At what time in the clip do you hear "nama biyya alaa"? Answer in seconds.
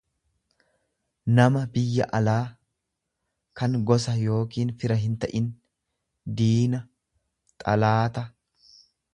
1.39-2.47